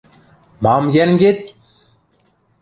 [0.63, 1.39] Мам йӓнгет?!